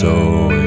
so 0.00 0.59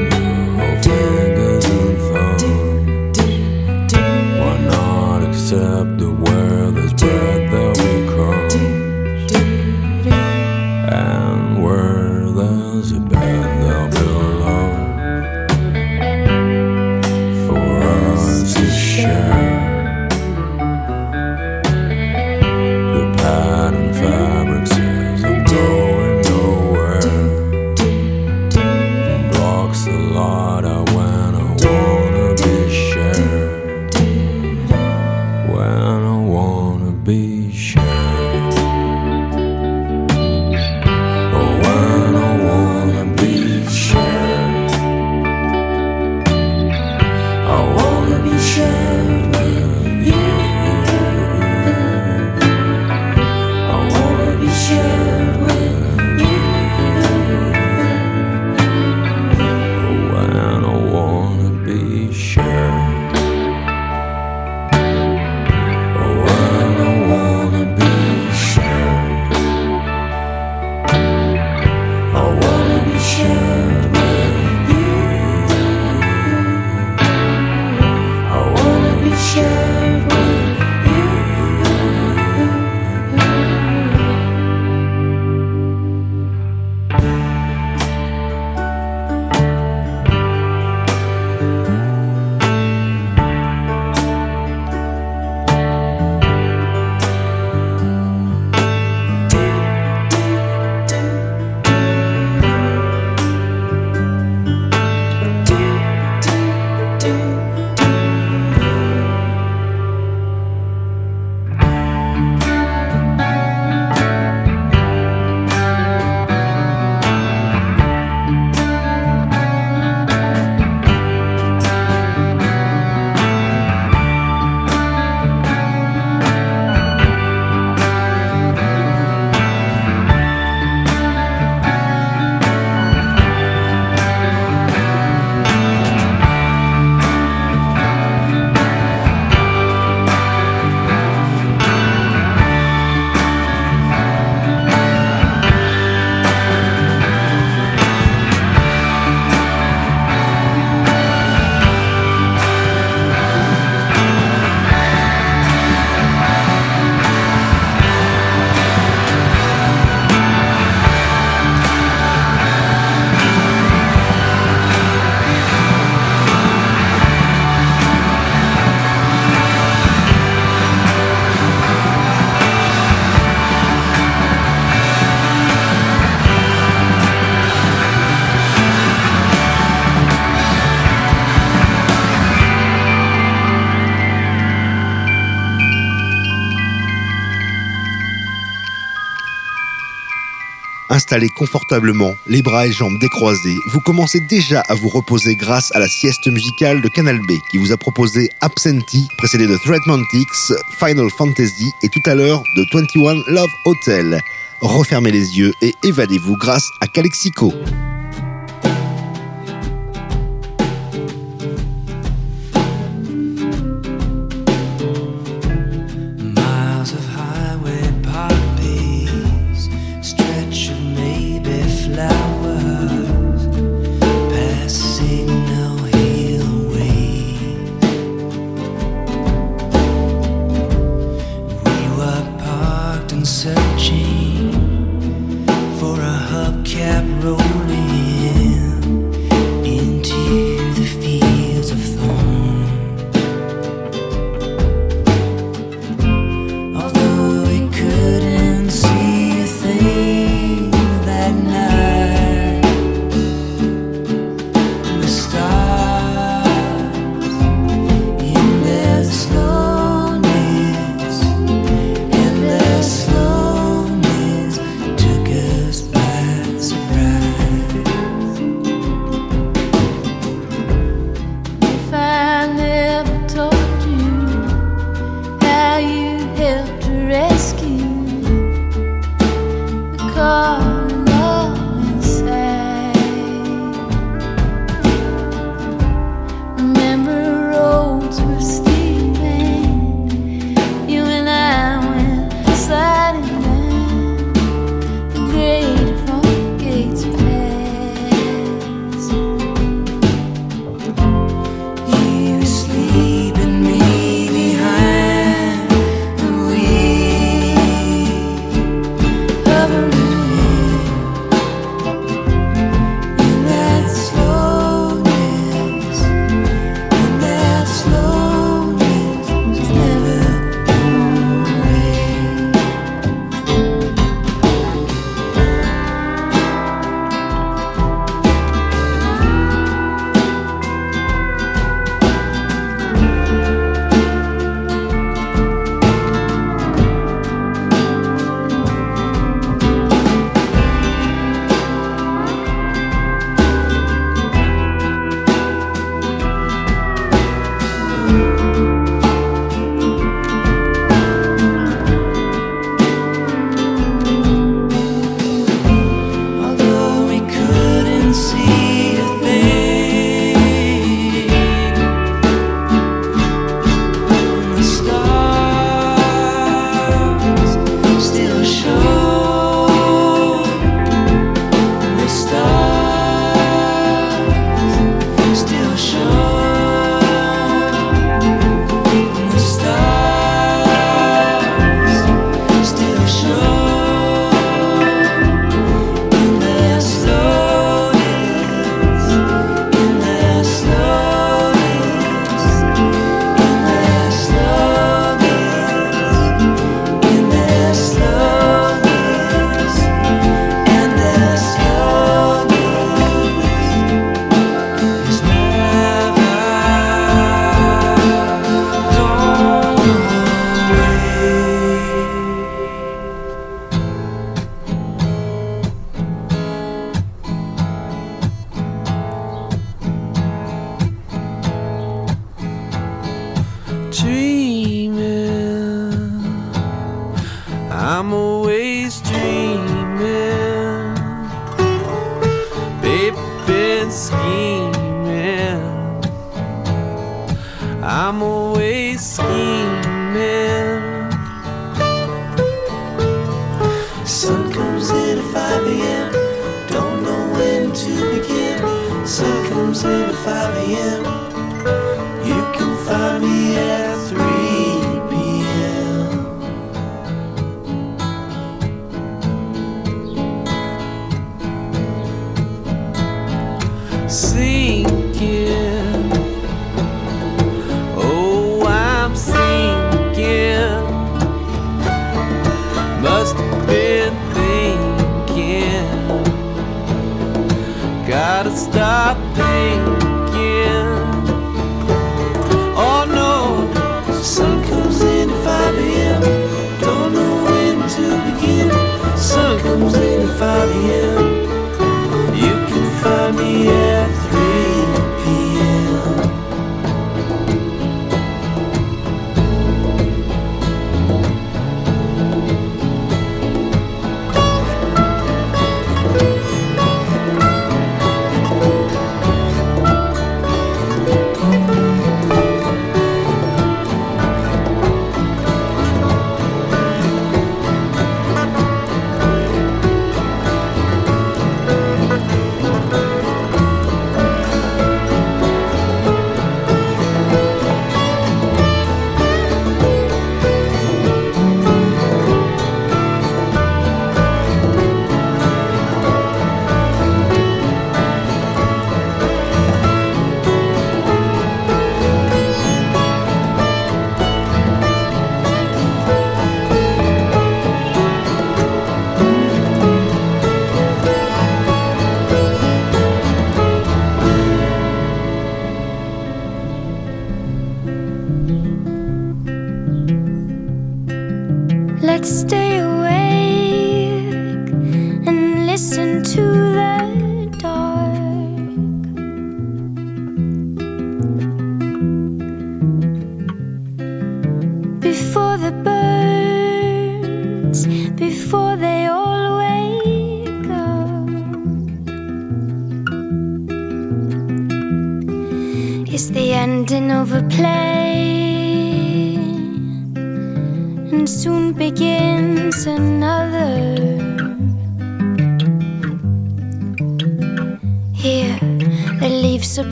installé 190.94 191.28
confortablement, 191.28 192.14
les 192.26 192.40
bras 192.40 192.66
et 192.66 192.72
jambes 192.72 192.98
décroisés, 193.00 193.56
vous 193.72 193.80
commencez 193.80 194.20
déjà 194.20 194.60
à 194.60 194.74
vous 194.74 194.88
reposer 194.88 195.34
grâce 195.34 195.74
à 195.74 195.80
la 195.80 195.88
sieste 195.88 196.28
musicale 196.28 196.80
de 196.80 196.88
Canal 196.88 197.18
B 197.18 197.32
qui 197.50 197.58
vous 197.58 197.72
a 197.72 197.76
proposé 197.76 198.30
Absentee, 198.40 199.08
précédé 199.18 199.46
de 199.46 199.56
Threatmantics, 199.56 200.54
Final 200.78 201.10
Fantasy 201.10 201.72
et 201.82 201.88
tout 201.88 202.02
à 202.06 202.14
l'heure 202.14 202.44
de 202.56 202.64
21 202.72 203.22
Love 203.26 203.50
Hotel. 203.64 204.20
Refermez 204.60 205.10
les 205.10 205.36
yeux 205.38 205.52
et 205.60 205.74
évadez-vous 205.82 206.36
grâce 206.36 206.70
à 206.80 206.86
Calexico. 206.86 207.52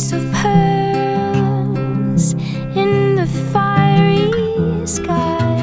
of 0.00 0.24
pearls 0.32 2.32
in 2.74 3.16
the 3.16 3.26
fiery 3.52 4.32
sky. 4.86 5.60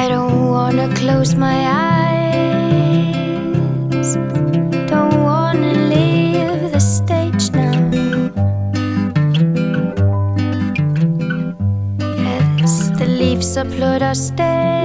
I 0.00 0.06
don't 0.08 0.48
wanna 0.48 0.94
close 0.94 1.34
my 1.34 1.58
eyes. 2.06 4.14
Don't 4.92 5.16
wanna 5.28 5.72
leave 5.92 6.70
the 6.70 6.78
stage 6.78 7.50
now. 7.50 7.74
Yes, 11.98 12.90
the 12.98 13.06
leaves 13.06 13.56
upload 13.56 14.02
our 14.02 14.14
stage. 14.14 14.75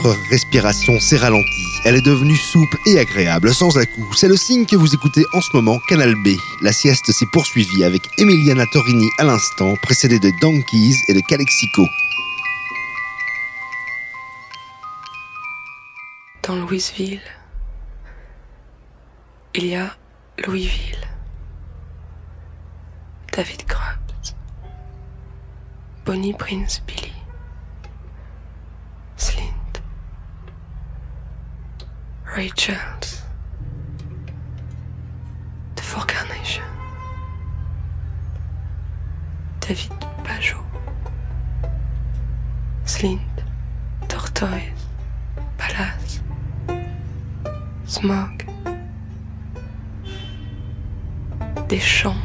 Votre 0.00 0.16
respiration 0.30 1.00
s'est 1.00 1.16
ralentie. 1.16 1.66
Elle 1.84 1.96
est 1.96 2.02
devenue 2.02 2.36
souple 2.36 2.76
et 2.86 3.00
agréable, 3.00 3.52
sans 3.52 3.76
à-coup. 3.78 4.08
C'est 4.14 4.28
le 4.28 4.36
signe 4.36 4.64
que 4.64 4.76
vous 4.76 4.94
écoutez 4.94 5.24
en 5.32 5.40
ce 5.40 5.48
moment 5.54 5.80
Canal 5.88 6.14
B. 6.14 6.28
La 6.62 6.72
sieste 6.72 7.10
s'est 7.10 7.26
poursuivie 7.32 7.82
avec 7.82 8.02
Emiliana 8.16 8.64
Torini 8.66 9.08
à 9.18 9.24
l'instant, 9.24 9.74
précédée 9.82 10.20
de 10.20 10.30
Donkeys 10.40 10.94
et 11.08 11.14
de 11.14 11.20
Calexico. 11.20 11.84
Dans 16.44 16.54
Louisville, 16.54 17.20
il 19.56 19.66
y 19.66 19.74
a 19.74 19.96
Louisville. 20.46 21.08
David 23.32 23.64
Grubbs, 23.66 24.34
Bonnie 26.04 26.34
Prince 26.34 26.82
Billy, 26.86 27.12
Slint, 29.16 29.42
Ray 32.38 32.50
Charles, 32.50 33.24
Carnation, 36.06 36.62
David 39.58 39.90
Pajot, 40.22 40.64
Slint, 42.84 43.18
Tortoise, 44.06 44.86
Palace, 45.56 46.22
Smog, 47.86 48.46
des 51.68 51.80
champs, 51.80 52.22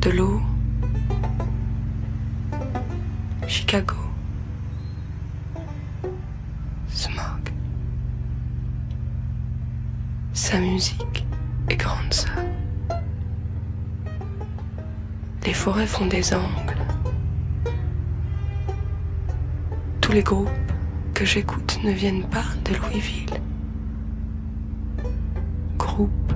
de 0.00 0.10
l'eau, 0.10 0.40
Chicago, 3.46 4.07
Sa 10.50 10.60
musique 10.60 11.26
est 11.68 11.76
grande 11.76 12.10
sœur. 12.10 12.32
Les 15.44 15.52
forêts 15.52 15.86
font 15.86 16.06
des 16.06 16.32
angles. 16.32 16.86
Tous 20.00 20.12
les 20.12 20.22
groupes 20.22 20.48
que 21.12 21.26
j'écoute 21.26 21.78
ne 21.84 21.92
viennent 21.92 22.26
pas 22.30 22.46
de 22.64 22.74
Louisville. 22.76 23.42
Groupe 25.76 26.32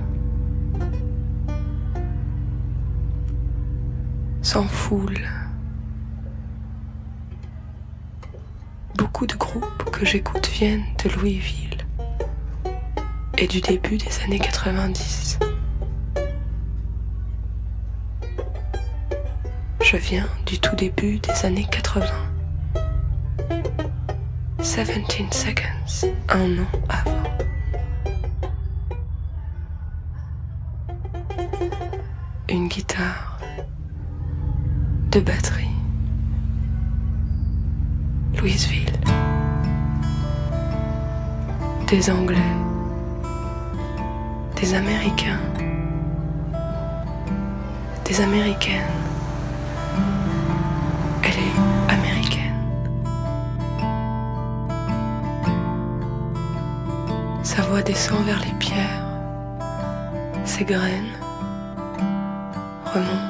sans 4.43 4.67
foule. 4.67 5.27
Beaucoup 8.95 9.25
de 9.25 9.33
groupes 9.33 9.89
que 9.91 10.05
j'écoute 10.05 10.47
viennent 10.49 10.85
de 11.03 11.09
Louisville 11.15 11.62
et 13.37 13.47
du 13.47 13.61
début 13.61 13.97
des 13.97 14.19
années 14.23 14.39
90. 14.39 15.39
Je 19.81 19.97
viens 19.97 20.27
du 20.45 20.59
tout 20.59 20.75
début 20.75 21.19
des 21.19 21.45
années 21.45 21.67
80. 21.69 22.05
17 24.59 25.33
seconds, 25.33 26.13
un 26.29 26.57
an 26.57 26.67
avant. 26.89 27.23
Une 32.49 32.67
guitare, 32.67 33.39
deux 35.11 35.21
batteries. 35.21 35.67
Louisville. 38.37 38.91
Des 41.87 42.09
Anglais. 42.09 42.62
Des 44.63 44.75
Américains. 44.75 45.41
Des 48.05 48.21
Américaines. 48.21 48.93
Elle 51.21 51.31
est 51.31 51.91
américaine. 51.93 52.55
Sa 57.43 57.63
voix 57.63 57.81
descend 57.81 58.23
vers 58.23 58.39
les 58.39 58.53
pierres. 58.57 59.03
Ses 60.45 60.63
graines 60.63 61.11
remontent. 62.85 63.22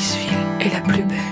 Louisville 0.00 0.32
est 0.60 0.72
la 0.72 0.80
plus 0.80 1.02
belle. 1.02 1.29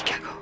Chicago. 0.00 0.40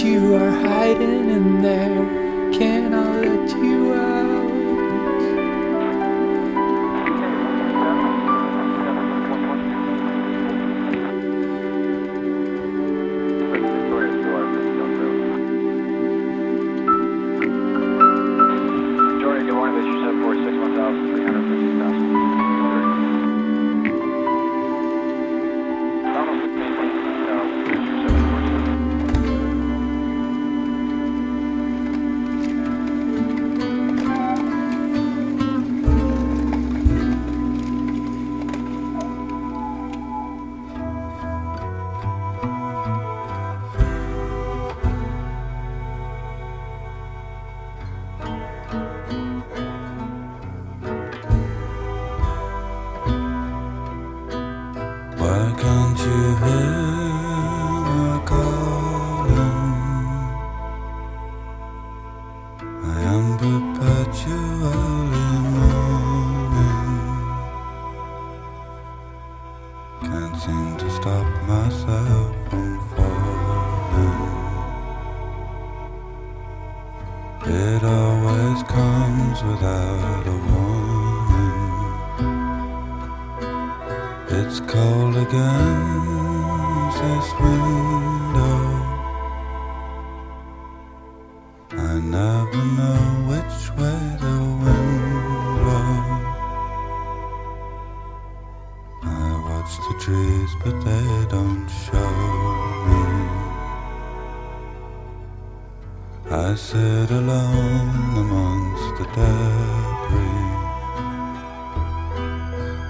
you 0.00 0.34
are 0.36 0.50
hiding 0.50 1.30
in 1.30 1.60
there. 1.60 2.50
Can 2.52 2.94
I 2.94 3.20
let 3.20 3.50
you 3.50 3.92
out? 3.92 4.41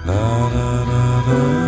La, 0.05 0.49
da, 0.53 0.83
da, 0.83 1.23
da. 1.27 1.62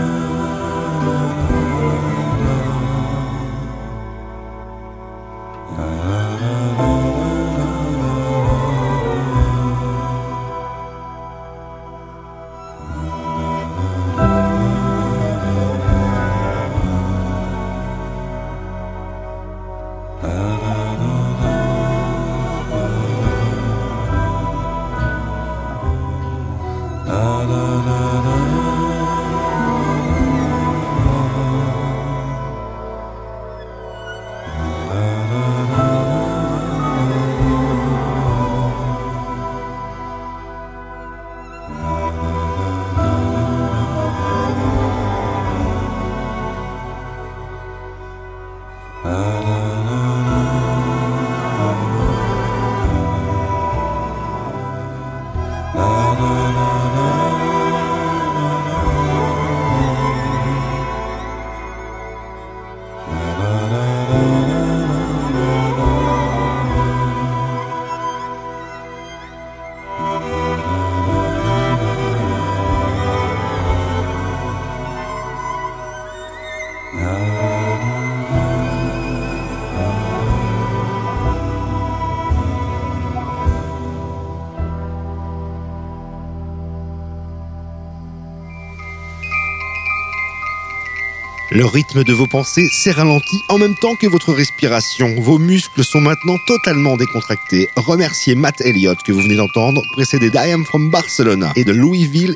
Le 91.56 91.66
rythme 91.66 92.04
de 92.04 92.12
vos 92.12 92.28
pensées 92.28 92.68
s'est 92.70 92.92
ralenti 92.92 93.42
en 93.48 93.58
même 93.58 93.76
temps 93.76 93.96
que 93.96 94.08
votre 94.08 94.34
respiration. 94.34 95.16
Vos 95.22 95.40
muscles 95.40 95.86
sont 95.86 96.02
maintenant 96.02 96.38
totalement 96.46 96.98
décontractés. 96.98 97.70
Remerciez 97.78 98.36
Matt 98.36 98.60
Elliott 98.60 99.02
que 99.02 99.14
vous 99.14 99.22
venez 99.22 99.38
d'entendre, 99.38 99.82
précédé 99.94 100.30
d'Iam 100.30 100.66
From 100.66 100.90
Barcelona 100.90 101.54
et 101.56 101.64
de 101.64 101.72
Louisville 101.72 102.36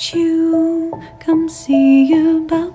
You 0.00 0.98
come 1.18 1.46
see 1.50 2.14
about 2.14 2.69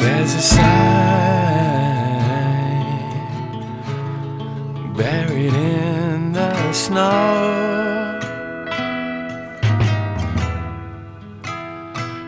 there's 0.00 0.34
a 0.34 0.40
sign 0.40 0.68
buried 4.94 5.54
in 5.54 6.32
the 6.32 6.72
snow. 6.72 8.20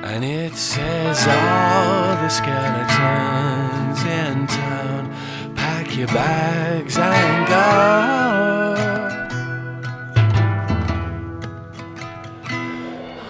And 0.05 0.25
it 0.25 0.55
says 0.55 1.27
all 1.29 2.17
the 2.17 2.29
skeletons 2.29 4.03
in 4.05 4.47
town 4.49 5.15
pack 5.55 5.97
your 5.97 6.09
bags 6.09 6.99
and 6.99 7.47
go. 7.49 8.01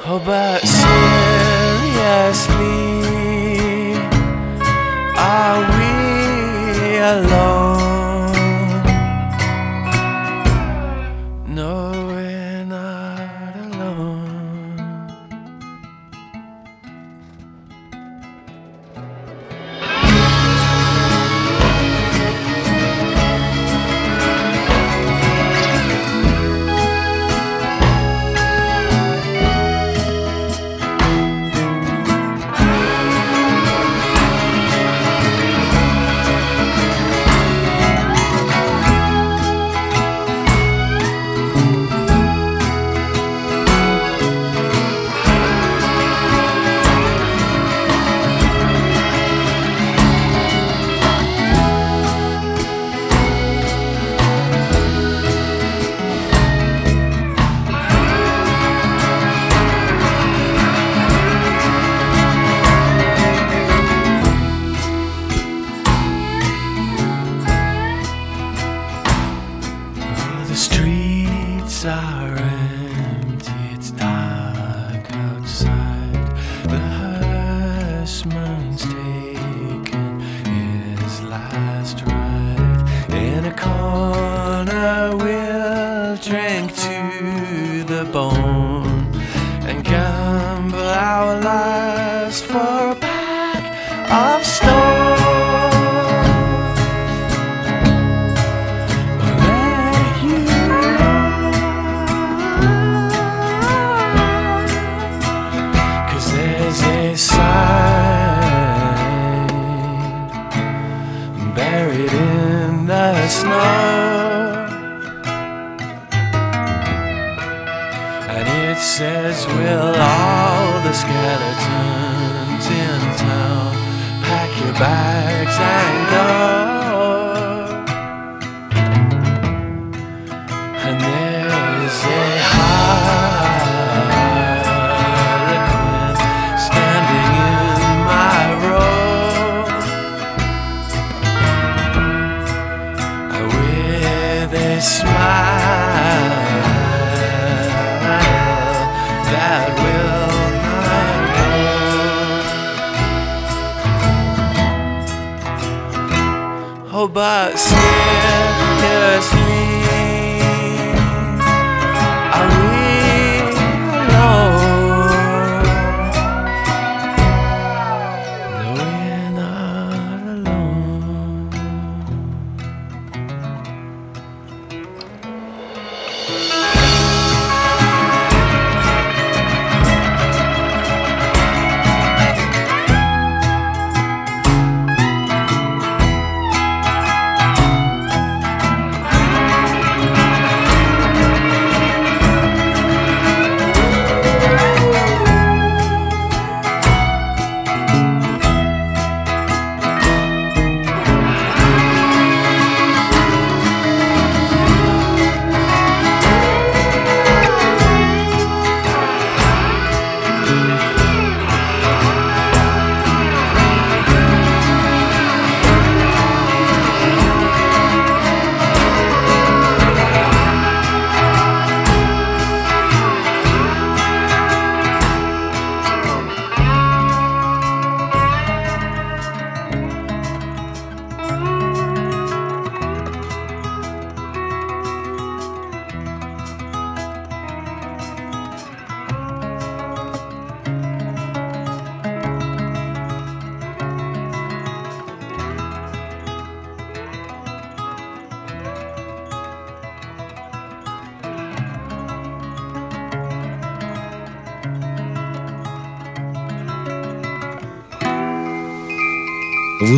Oh, 0.07 0.19
but 0.25 0.65
hello. 7.11 7.50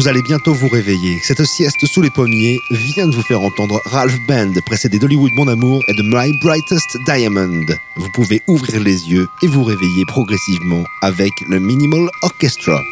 Vous 0.03 0.09
allez 0.09 0.23
bientôt 0.23 0.53
vous 0.53 0.67
réveiller. 0.67 1.21
Cette 1.23 1.45
sieste 1.45 1.87
sous 1.87 2.03
les 2.03 2.11
pommiers 2.11 2.59
vient 2.73 3.07
de 3.07 3.15
vous 3.15 3.23
faire 3.23 3.41
entendre 3.41 3.81
Ralph 3.85 4.17
Band, 4.27 4.51
précédé 4.67 4.99
d'Hollywood 4.99 5.31
Mon 5.37 5.47
Amour 5.47 5.85
et 5.87 5.95
de 5.95 6.03
My 6.03 6.37
Brightest 6.39 6.99
Diamond. 7.07 7.65
Vous 7.95 8.09
pouvez 8.13 8.43
ouvrir 8.49 8.83
les 8.83 9.09
yeux 9.09 9.29
et 9.43 9.47
vous 9.47 9.63
réveiller 9.63 10.05
progressivement 10.05 10.83
avec 11.03 11.31
le 11.49 11.61
Minimal 11.61 12.09
Orchestra. 12.23 12.83